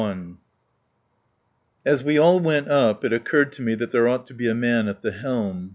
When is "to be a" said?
4.25-4.55